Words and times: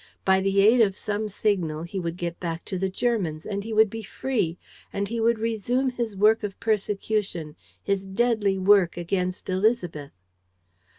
By 0.25 0.41
the 0.41 0.61
aid 0.61 0.81
of 0.81 0.97
some 0.97 1.29
signal, 1.29 1.83
he 1.83 1.99
would 1.99 2.17
get 2.17 2.39
back 2.39 2.65
to 2.65 2.79
the 2.79 2.89
Germans! 2.89 3.45
And 3.45 3.63
he 3.63 3.71
would 3.71 3.91
be 3.91 4.01
free! 4.01 4.57
And 4.91 5.07
he 5.07 5.19
would 5.19 5.37
resume 5.37 5.91
his 5.91 6.15
work 6.15 6.41
of 6.41 6.59
persecution, 6.59 7.55
his 7.83 8.07
deadly 8.07 8.57
work, 8.57 8.97
against 8.97 9.45
Élisabeth! 9.45 10.09